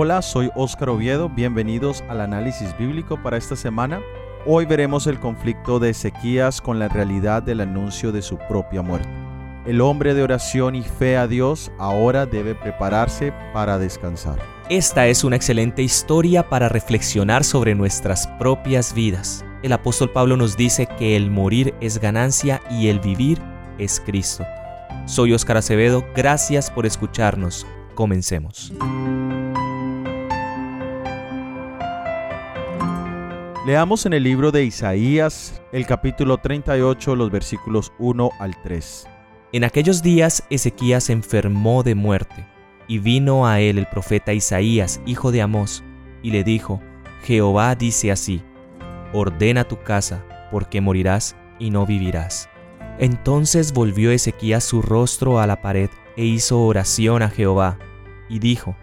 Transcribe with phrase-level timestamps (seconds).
[0.00, 4.00] Hola, soy Óscar Oviedo, bienvenidos al análisis bíblico para esta semana.
[4.46, 9.08] Hoy veremos el conflicto de Ezequías con la realidad del anuncio de su propia muerte.
[9.66, 14.38] El hombre de oración y fe a Dios ahora debe prepararse para descansar.
[14.70, 19.44] Esta es una excelente historia para reflexionar sobre nuestras propias vidas.
[19.64, 23.40] El apóstol Pablo nos dice que el morir es ganancia y el vivir
[23.78, 24.46] es Cristo.
[25.06, 27.66] Soy Óscar Acevedo, gracias por escucharnos.
[27.96, 28.72] Comencemos.
[33.68, 39.06] Leamos en el libro de Isaías el capítulo 38, los versículos 1 al 3.
[39.52, 42.46] En aquellos días Ezequías enfermó de muerte,
[42.86, 45.84] y vino a él el profeta Isaías, hijo de Amós,
[46.22, 46.80] y le dijo,
[47.24, 48.42] Jehová dice así,
[49.12, 52.48] ordena tu casa, porque morirás y no vivirás.
[52.98, 57.78] Entonces volvió Ezequías su rostro a la pared e hizo oración a Jehová,
[58.30, 58.76] y dijo,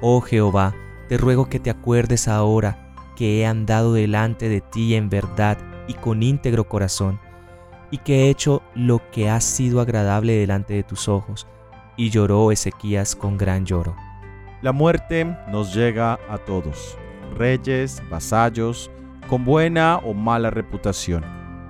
[0.00, 0.74] Oh Jehová,
[1.08, 2.89] te ruego que te acuerdes ahora
[3.20, 7.20] que he andado delante de ti en verdad y con íntegro corazón,
[7.90, 11.46] y que he hecho lo que ha sido agradable delante de tus ojos.
[11.98, 13.94] Y lloró Ezequías con gran lloro.
[14.62, 16.96] La muerte nos llega a todos,
[17.36, 18.90] reyes, vasallos,
[19.28, 21.22] con buena o mala reputación.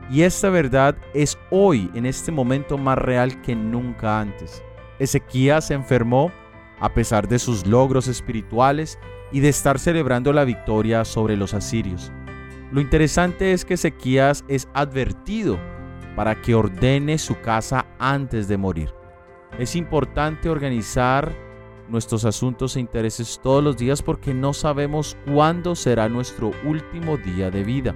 [0.08, 4.62] Y esta verdad es hoy, en este momento, más real que nunca antes.
[5.00, 6.30] Ezequías se enfermó
[6.78, 9.00] a pesar de sus logros espirituales
[9.32, 12.12] y de estar celebrando la victoria sobre los asirios.
[12.72, 15.58] Lo interesante es que Ezequías es advertido
[16.14, 18.94] para que ordene su casa antes de morir.
[19.58, 21.32] Es importante organizar
[21.88, 27.50] nuestros asuntos e intereses todos los días porque no sabemos cuándo será nuestro último día
[27.50, 27.94] de vida.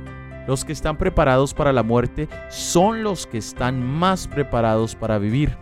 [0.48, 5.56] Los que están preparados para la muerte son los que están más preparados para vivir.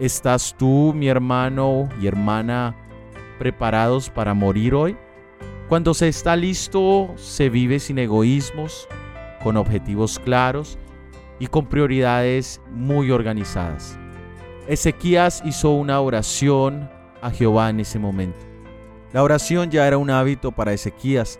[0.00, 2.76] ¿Estás tú, mi hermano y hermana,
[3.38, 4.96] preparados para morir hoy?
[5.68, 8.88] Cuando se está listo, se vive sin egoísmos,
[9.42, 10.78] con objetivos claros
[11.38, 13.98] y con prioridades muy organizadas.
[14.66, 16.88] Ezequías hizo una oración
[17.20, 18.46] a Jehová en ese momento.
[19.12, 21.38] La oración ya era un hábito para Ezequías.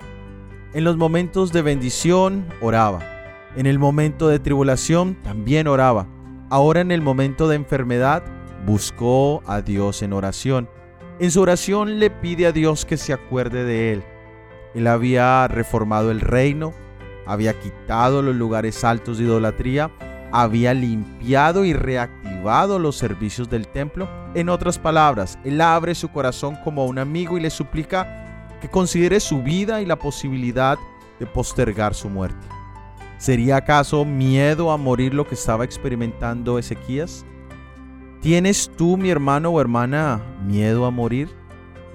[0.74, 3.00] En los momentos de bendición oraba.
[3.56, 6.06] En el momento de tribulación también oraba.
[6.50, 8.22] Ahora en el momento de enfermedad
[8.66, 10.68] buscó a Dios en oración.
[11.18, 14.04] En su oración le pide a Dios que se acuerde de él
[14.78, 16.72] él había reformado el reino,
[17.26, 19.90] había quitado los lugares altos de idolatría,
[20.30, 24.08] había limpiado y reactivado los servicios del templo.
[24.34, 29.18] En otras palabras, Él abre su corazón como un amigo y le suplica que considere
[29.18, 30.78] su vida y la posibilidad
[31.18, 32.46] de postergar su muerte.
[33.18, 37.26] ¿Sería acaso miedo a morir lo que estaba experimentando Ezequías?
[38.20, 41.37] ¿Tienes tú, mi hermano o hermana, miedo a morir?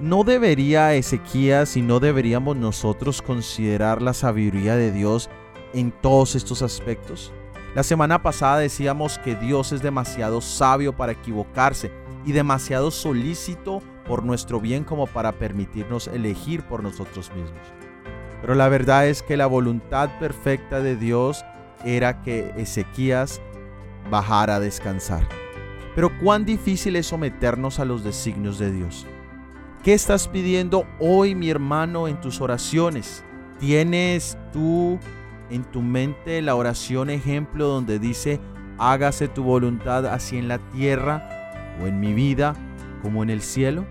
[0.03, 5.29] ¿No debería Ezequías y no deberíamos nosotros considerar la sabiduría de Dios
[5.73, 7.31] en todos estos aspectos?
[7.73, 11.89] La semana pasada decíamos que Dios es demasiado sabio para equivocarse
[12.25, 17.61] y demasiado solícito por nuestro bien como para permitirnos elegir por nosotros mismos.
[18.41, 21.45] Pero la verdad es que la voluntad perfecta de Dios
[21.85, 23.39] era que Ezequías
[24.11, 25.25] bajara a descansar.
[25.95, 29.07] Pero cuán difícil es someternos a los designios de Dios.
[29.83, 33.21] ¿Qué estás pidiendo hoy, mi hermano, en tus oraciones?
[33.59, 34.97] ¿Tienes tú
[35.49, 38.39] en tu mente la oración ejemplo donde dice,
[38.77, 42.55] hágase tu voluntad así en la tierra o en mi vida
[43.01, 43.85] como en el cielo?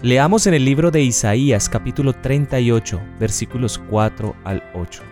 [0.00, 5.02] Leamos en el libro de Isaías capítulo 38 versículos 4 al 8.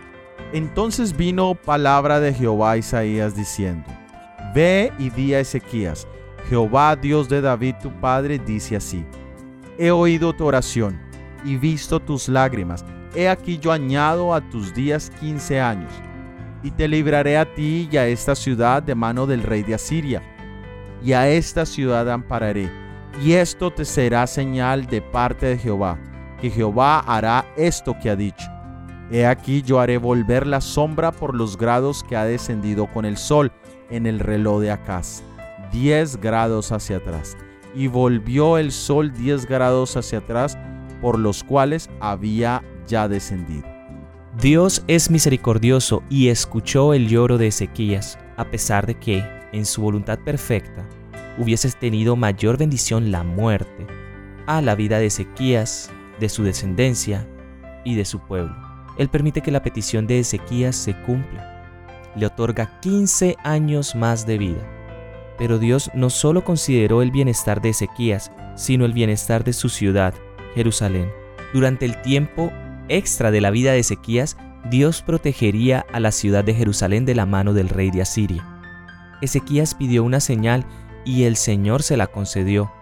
[0.54, 3.84] Entonces vino palabra de Jehová a Isaías diciendo,
[4.54, 6.08] Ve y di a Ezequías,
[6.48, 9.04] Jehová Dios de David tu padre dice así,
[9.78, 10.98] He oído tu oración
[11.44, 12.84] y visto tus lágrimas.
[13.14, 15.92] He aquí yo añado a tus días quince años,
[16.62, 20.22] y te libraré a ti y a esta ciudad de mano del rey de Asiria,
[21.02, 22.70] y a esta ciudad ampararé.
[23.22, 25.98] Y esto te será señal de parte de Jehová,
[26.40, 28.46] que Jehová hará esto que ha dicho.
[29.10, 33.18] He aquí yo haré volver la sombra por los grados que ha descendido con el
[33.18, 33.52] sol
[33.90, 35.22] en el reloj de Acaz,
[35.70, 37.36] diez grados hacia atrás
[37.76, 40.56] y volvió el sol 10 grados hacia atrás,
[41.02, 43.64] por los cuales había ya descendido.
[44.40, 49.82] Dios es misericordioso y escuchó el lloro de Ezequías, a pesar de que, en su
[49.82, 50.86] voluntad perfecta,
[51.38, 53.86] hubiese tenido mayor bendición la muerte
[54.46, 57.28] a la vida de Ezequías, de su descendencia
[57.84, 58.54] y de su pueblo.
[58.96, 61.52] Él permite que la petición de Ezequías se cumpla.
[62.16, 64.75] Le otorga 15 años más de vida
[65.38, 70.14] pero Dios no solo consideró el bienestar de Ezequías, sino el bienestar de su ciudad,
[70.54, 71.10] Jerusalén.
[71.52, 72.52] Durante el tiempo
[72.88, 74.36] extra de la vida de Ezequías,
[74.70, 78.44] Dios protegería a la ciudad de Jerusalén de la mano del rey de Asiria.
[79.22, 80.64] Ezequías pidió una señal
[81.04, 82.72] y el Señor se la concedió.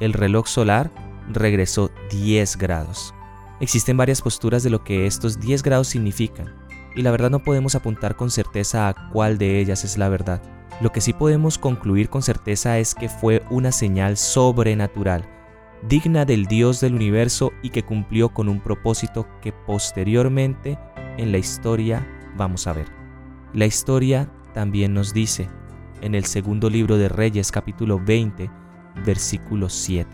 [0.00, 0.90] El reloj solar
[1.32, 3.14] regresó 10 grados.
[3.60, 6.52] Existen varias posturas de lo que estos 10 grados significan,
[6.94, 10.42] y la verdad no podemos apuntar con certeza a cuál de ellas es la verdad.
[10.80, 15.24] Lo que sí podemos concluir con certeza es que fue una señal sobrenatural,
[15.88, 20.78] digna del Dios del universo y que cumplió con un propósito que posteriormente
[21.16, 22.06] en la historia
[22.36, 22.86] vamos a ver.
[23.52, 25.48] La historia también nos dice,
[26.00, 28.50] en el segundo libro de Reyes capítulo 20,
[29.06, 30.08] versículo 7.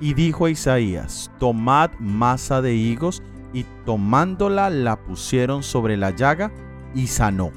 [0.00, 3.22] Y dijo a Isaías, tomad masa de higos,
[3.52, 6.52] y tomándola la pusieron sobre la llaga
[6.94, 7.52] y sanó.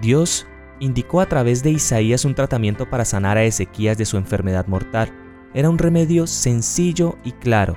[0.00, 0.46] Dios
[0.80, 5.12] indicó a través de Isaías un tratamiento para sanar a Ezequías de su enfermedad mortal.
[5.54, 7.76] Era un remedio sencillo y claro,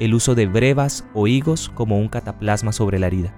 [0.00, 3.34] el uso de brevas o higos como un cataplasma sobre la herida.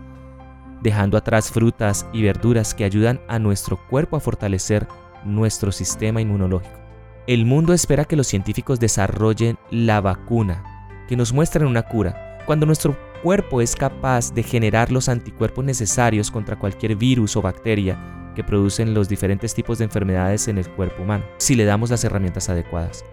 [0.81, 4.87] dejando atrás frutas y verduras que ayudan a nuestro cuerpo a fortalecer
[5.23, 6.79] nuestro sistema inmunológico.
[7.27, 10.63] El mundo espera que los científicos desarrollen la vacuna,
[11.07, 16.29] que nos muestren una cura, cuando nuestro cuerpo es capaz de generar los anticuerpos necesarios
[16.29, 17.97] contra cualquier virus o bacteria
[18.35, 22.03] que producen los diferentes tipos de enfermedades en el cuerpo humano, si le damos las
[22.03, 23.05] herramientas adecuadas.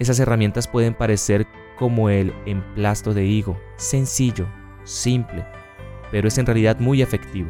[0.00, 1.46] Esas herramientas pueden parecer
[1.78, 4.48] como el emplasto de higo, sencillo,
[4.82, 5.46] simple,
[6.10, 7.48] pero es en realidad muy efectivo.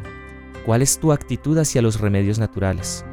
[0.67, 3.03] ¿Cuál es tu actitud hacia los remedios naturales?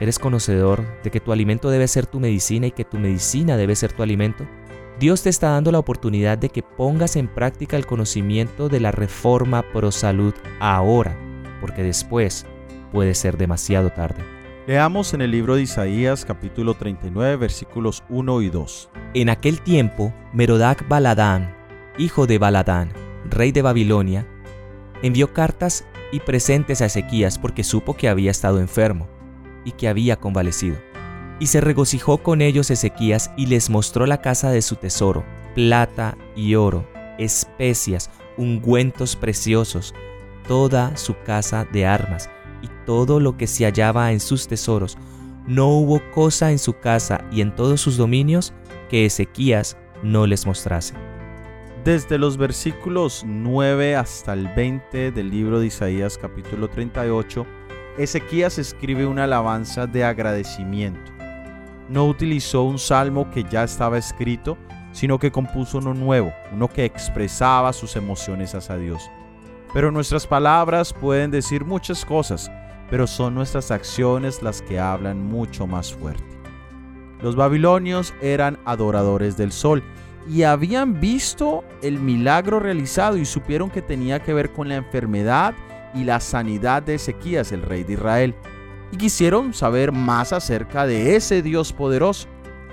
[0.00, 3.74] ¿Eres conocedor de que tu alimento debe ser tu medicina y que tu medicina debe
[3.74, 4.46] ser tu alimento?
[4.98, 8.90] Dios te está dando la oportunidad de que pongas en práctica el conocimiento de la
[8.90, 11.16] reforma pro salud ahora,
[11.60, 12.46] porque después
[12.90, 14.24] puede ser demasiado tarde.
[14.66, 18.90] Leamos en el libro de Isaías capítulo 39 versículos 1 y 2.
[19.14, 21.54] En aquel tiempo, Merodac Baladán,
[21.96, 22.92] hijo de Baladán,
[23.30, 24.26] rey de Babilonia,
[25.02, 29.06] envió cartas y presentes a Ezequías porque supo que había estado enfermo
[29.64, 30.87] y que había convalecido.
[31.40, 35.24] Y se regocijó con ellos Ezequías y les mostró la casa de su tesoro,
[35.54, 36.88] plata y oro,
[37.18, 39.94] especias, ungüentos preciosos,
[40.48, 42.28] toda su casa de armas
[42.60, 44.98] y todo lo que se hallaba en sus tesoros.
[45.46, 48.52] No hubo cosa en su casa y en todos sus dominios
[48.90, 50.94] que Ezequías no les mostrase.
[51.84, 57.46] Desde los versículos 9 hasta el 20 del libro de Isaías capítulo 38,
[57.96, 61.17] Ezequías escribe una alabanza de agradecimiento
[61.88, 64.58] no utilizó un salmo que ya estaba escrito,
[64.92, 69.10] sino que compuso uno nuevo, uno que expresaba sus emociones hacia Dios.
[69.72, 72.50] Pero nuestras palabras pueden decir muchas cosas,
[72.90, 76.24] pero son nuestras acciones las que hablan mucho más fuerte.
[77.22, 79.82] Los babilonios eran adoradores del sol
[80.28, 85.54] y habían visto el milagro realizado y supieron que tenía que ver con la enfermedad
[85.94, 88.34] y la sanidad de Ezequías, el rey de Israel
[88.92, 92.28] y quisieron saber más acerca de ese Dios poderoso.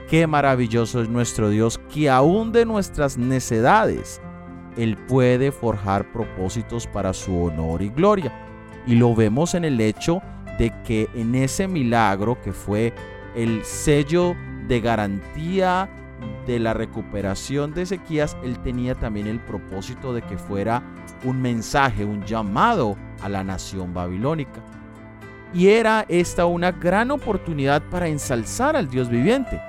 [0.09, 4.21] Qué maravilloso es nuestro Dios que aún de nuestras necedades,
[4.77, 8.31] Él puede forjar propósitos para su honor y gloria.
[8.85, 10.21] Y lo vemos en el hecho
[10.59, 12.93] de que en ese milagro que fue
[13.35, 14.35] el sello
[14.67, 15.89] de garantía
[16.45, 20.83] de la recuperación de Ezequías, él tenía también el propósito de que fuera
[21.23, 24.61] un mensaje, un llamado a la nación babilónica.
[25.55, 29.61] Y era esta una gran oportunidad para ensalzar al Dios viviente,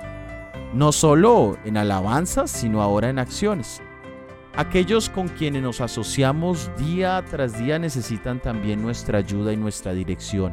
[0.73, 3.81] no solo en alabanzas, sino ahora en acciones.
[4.57, 10.51] Aquellos con quienes nos asociamos día tras día necesitan también nuestra ayuda y nuestra dirección.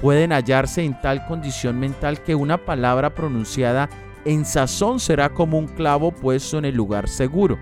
[0.00, 3.88] Pueden hallarse en tal condición mental que una palabra pronunciada
[4.24, 7.56] en sazón será como un clavo puesto en el lugar seguro.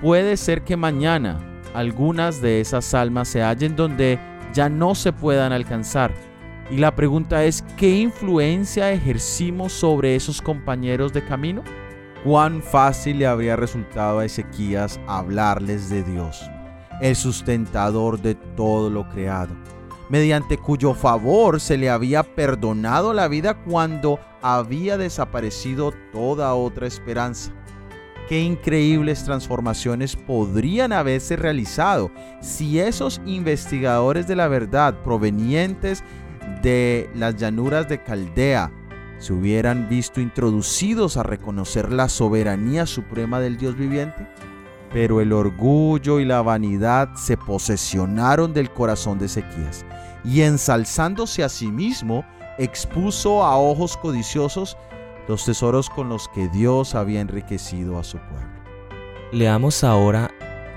[0.00, 1.38] Puede ser que mañana
[1.74, 4.18] algunas de esas almas se hallen donde
[4.54, 6.14] ya no se puedan alcanzar.
[6.70, 11.62] Y la pregunta es, ¿qué influencia ejercimos sobre esos compañeros de camino?
[12.24, 16.50] ¿Cuán fácil le habría resultado a Ezequías hablarles de Dios,
[17.02, 19.54] el sustentador de todo lo creado,
[20.08, 27.52] mediante cuyo favor se le había perdonado la vida cuando había desaparecido toda otra esperanza.
[28.28, 36.02] Qué increíbles transformaciones podrían haberse realizado si esos investigadores de la verdad provenientes
[36.62, 38.72] de las llanuras de Caldea
[39.18, 44.26] se hubieran visto introducidos a reconocer la soberanía suprema del Dios viviente.
[44.90, 49.84] Pero el orgullo y la vanidad se posesionaron del corazón de Ezequías
[50.24, 52.24] y ensalzándose a sí mismo,
[52.58, 54.78] expuso a ojos codiciosos
[55.28, 58.48] los tesoros con los que Dios había enriquecido a su pueblo.
[59.32, 60.30] Leamos ahora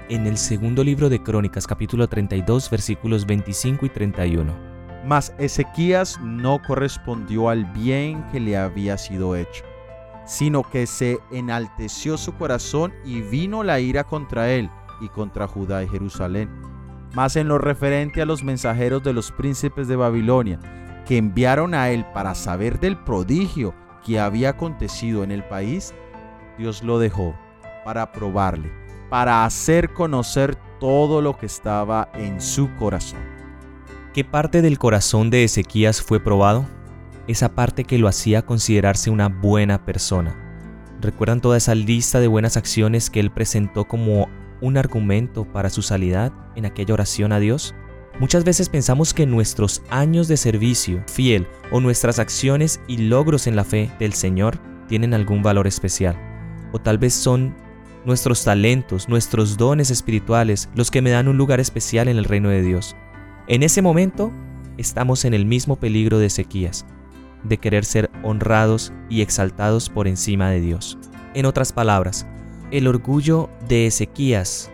[0.09, 4.53] en el segundo libro de Crónicas capítulo 32 versículos 25 y 31.
[5.05, 9.63] Mas Ezequías no correspondió al bien que le había sido hecho,
[10.25, 14.69] sino que se enalteció su corazón y vino la ira contra él
[15.01, 16.49] y contra Judá y Jerusalén.
[17.13, 20.59] Mas en lo referente a los mensajeros de los príncipes de Babilonia,
[21.05, 23.73] que enviaron a él para saber del prodigio
[24.07, 25.93] que había acontecido en el país,
[26.57, 27.35] Dios lo dejó
[27.83, 28.71] para probarle,
[29.09, 33.19] para hacer conocer todo lo que estaba en su corazón.
[34.13, 36.65] ¿Qué parte del corazón de Ezequías fue probado?
[37.27, 40.35] Esa parte que lo hacía considerarse una buena persona.
[41.01, 44.29] ¿Recuerdan toda esa lista de buenas acciones que él presentó como
[44.61, 47.75] un argumento para su salidad en aquella oración a Dios?
[48.19, 53.55] Muchas veces pensamos que nuestros años de servicio fiel o nuestras acciones y logros en
[53.55, 54.57] la fe del Señor
[54.87, 56.17] tienen algún valor especial.
[56.71, 57.55] O tal vez son
[58.05, 62.49] nuestros talentos, nuestros dones espirituales los que me dan un lugar especial en el reino
[62.49, 62.95] de Dios.
[63.47, 64.31] En ese momento
[64.77, 66.87] estamos en el mismo peligro de Ezequías,
[67.43, 70.97] de querer ser honrados y exaltados por encima de Dios.
[71.35, 72.25] En otras palabras,
[72.71, 74.71] el orgullo de Ezequías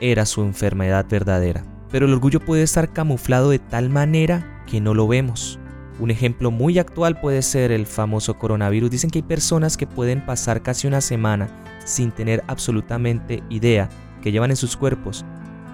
[0.00, 4.94] era su enfermedad verdadera pero el orgullo puede estar camuflado de tal manera que no
[4.94, 5.60] lo vemos.
[6.00, 8.90] Un ejemplo muy actual puede ser el famoso coronavirus.
[8.90, 11.48] Dicen que hay personas que pueden pasar casi una semana
[11.84, 13.88] sin tener absolutamente idea
[14.22, 15.24] que llevan en sus cuerpos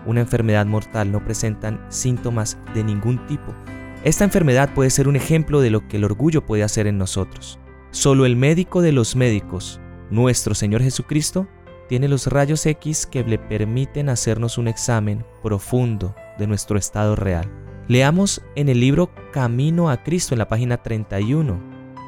[0.04, 3.54] una enfermedad mortal, no presentan síntomas de ningún tipo.
[4.04, 7.58] Esta enfermedad puede ser un ejemplo de lo que el orgullo puede hacer en nosotros.
[7.92, 11.48] Solo el médico de los médicos, nuestro Señor Jesucristo,
[11.90, 17.50] tiene los rayos X que le permiten hacernos un examen profundo de nuestro estado real.
[17.88, 21.60] Leamos en el libro Camino a Cristo en la página 31.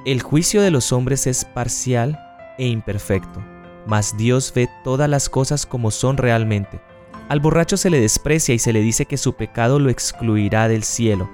[0.07, 2.17] El juicio de los hombres es parcial
[2.59, 3.43] e imperfecto,
[3.85, 6.81] mas Dios ve todas las cosas como son realmente.
[7.29, 10.85] Al borracho se le desprecia y se le dice que su pecado lo excluirá del
[10.85, 11.29] cielo,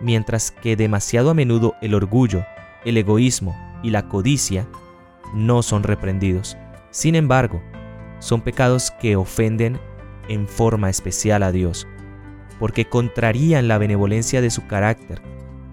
[0.00, 2.46] mientras que demasiado a menudo el orgullo,
[2.86, 4.66] el egoísmo y la codicia
[5.34, 6.56] no son reprendidos.
[6.90, 7.62] Sin embargo,
[8.20, 9.80] son pecados que ofenden
[10.28, 11.88] en forma especial a Dios,
[12.60, 15.20] porque contrarían la benevolencia de su carácter,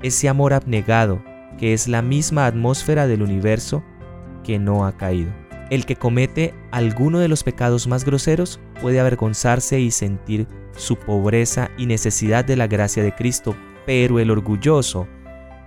[0.01, 1.23] ese amor abnegado
[1.59, 3.83] que es la misma atmósfera del universo
[4.43, 5.31] que no ha caído.
[5.69, 11.69] El que comete alguno de los pecados más groseros puede avergonzarse y sentir su pobreza
[11.77, 15.07] y necesidad de la gracia de Cristo, pero el orgulloso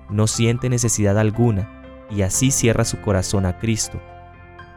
[0.09, 4.01] no siente necesidad alguna y así cierra su corazón a Cristo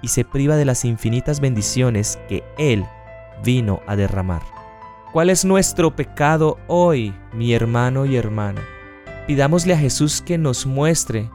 [0.04, 2.86] y se priva de las infinitas bendiciones que Él
[3.44, 4.44] vino a derramar.
[5.12, 8.62] ¿Cuál es nuestro pecado hoy, mi hermano y hermana?
[9.26, 11.30] Pidámosle a Jesús que nos muestre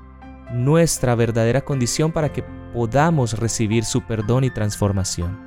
[0.53, 2.45] nuestra verdadera condición para que
[2.75, 5.39] podamos recibir su perdón y transformación.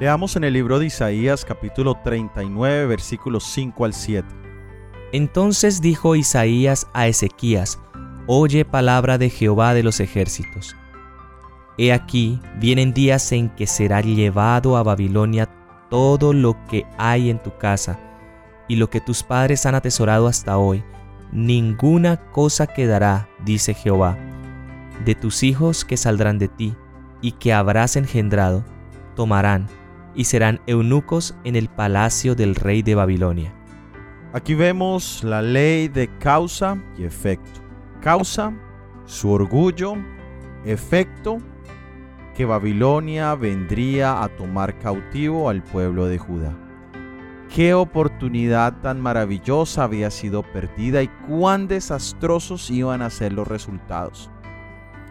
[0.00, 4.26] Leamos en el libro de Isaías capítulo 39 versículos 5 al 7.
[5.12, 7.78] Entonces dijo Isaías a Ezequías,
[8.26, 10.76] Oye palabra de Jehová de los ejércitos.
[11.82, 15.48] He aquí, vienen días en que será llevado a Babilonia
[15.88, 17.98] todo lo que hay en tu casa
[18.68, 20.84] y lo que tus padres han atesorado hasta hoy.
[21.32, 24.18] Ninguna cosa quedará, dice Jehová,
[25.06, 26.74] de tus hijos que saldrán de ti
[27.22, 28.62] y que habrás engendrado,
[29.16, 29.66] tomarán
[30.14, 33.54] y serán eunucos en el palacio del rey de Babilonia.
[34.34, 37.62] Aquí vemos la ley de causa y efecto.
[38.02, 38.52] Causa,
[39.06, 39.94] su orgullo,
[40.66, 41.38] efecto,
[42.44, 46.56] Babilonia vendría a tomar cautivo al pueblo de Judá.
[47.54, 54.30] Qué oportunidad tan maravillosa había sido perdida y cuán desastrosos iban a ser los resultados.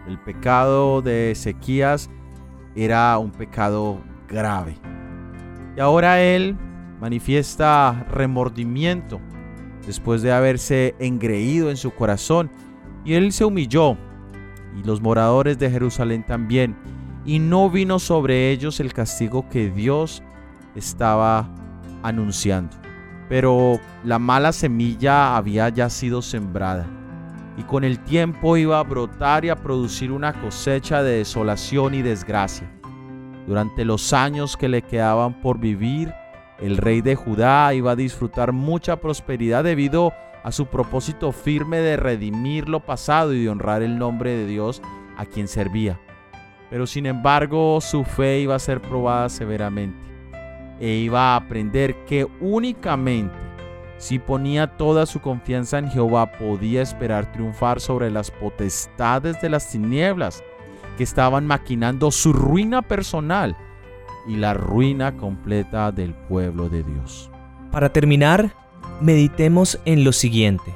[0.08, 2.08] El pecado de Ezequías
[2.74, 4.76] era un pecado grave.
[5.76, 6.56] Y ahora él
[7.00, 9.20] manifiesta remordimiento
[9.86, 12.50] después de haberse engreído en su corazón.
[13.04, 13.96] Y él se humilló,
[14.78, 16.76] y los moradores de Jerusalén también
[17.24, 20.22] y no vino sobre ellos el castigo que Dios
[20.74, 21.48] estaba
[22.02, 22.76] anunciando.
[23.28, 26.86] Pero la mala semilla había ya sido sembrada.
[27.56, 32.00] y con el tiempo iba a brotar y a producir una cosecha de desolación y
[32.00, 32.70] desgracia.
[33.46, 36.14] Durante los años que le quedaban por vivir,
[36.58, 41.96] el rey de Judá iba a disfrutar mucha prosperidad debido a su propósito firme de
[41.96, 44.80] redimir lo pasado y de honrar el nombre de Dios
[45.18, 46.00] a quien servía.
[46.70, 49.98] Pero sin embargo su fe iba a ser probada severamente
[50.80, 53.34] e iba a aprender que únicamente
[53.98, 59.70] si ponía toda su confianza en Jehová podía esperar triunfar sobre las potestades de las
[59.70, 60.42] tinieblas
[60.96, 63.56] que estaban maquinando su ruina personal
[64.26, 67.30] y la ruina completa del pueblo de Dios.
[67.70, 68.54] Para terminar,
[69.02, 70.74] meditemos en lo siguiente.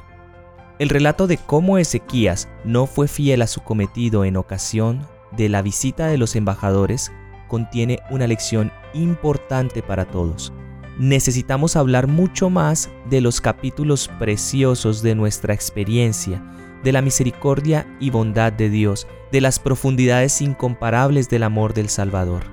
[0.77, 5.01] El relato de cómo Ezequías no fue fiel a su cometido en ocasión
[5.37, 7.11] de la visita de los embajadores
[7.47, 10.51] contiene una lección importante para todos.
[10.97, 16.41] Necesitamos hablar mucho más de los capítulos preciosos de nuestra experiencia,
[16.83, 22.43] de la misericordia y bondad de Dios, de las profundidades incomparables del amor del Salvador.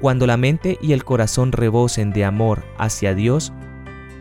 [0.00, 3.52] Cuando la mente y el corazón rebosen de amor hacia Dios,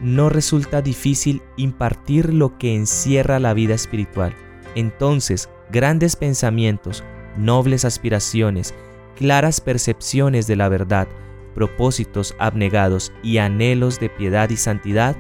[0.02, 4.34] no resulta difícil impartir lo que encierra la vida espiritual.
[4.76, 7.04] Entonces, grandes pensamientos,
[7.38, 8.74] nobles aspiraciones,
[9.16, 11.08] claras percepciones de la verdad,
[11.56, 15.16] propósitos abnegados y anhelos de piedad y santidad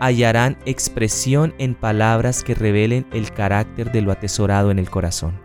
[0.00, 5.40] hallarán expresión en palabras que revelen el carácter de lo atesorado en el corazón.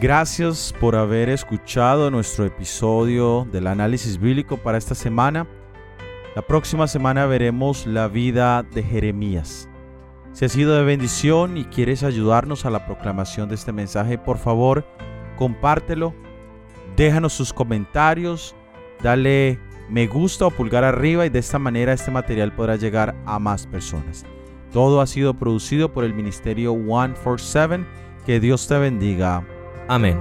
[0.00, 5.46] Gracias por haber escuchado nuestro episodio del análisis bíblico para esta semana.
[6.34, 9.70] La próxima semana veremos la vida de Jeremías.
[10.36, 14.36] Si ha sido de bendición y quieres ayudarnos a la proclamación de este mensaje, por
[14.36, 14.86] favor,
[15.38, 16.12] compártelo,
[16.94, 18.54] déjanos sus comentarios,
[19.02, 23.38] dale me gusta o pulgar arriba y de esta manera este material podrá llegar a
[23.38, 24.26] más personas.
[24.74, 27.86] Todo ha sido producido por el Ministerio 147.
[28.26, 29.42] Que Dios te bendiga.
[29.88, 30.18] Amén.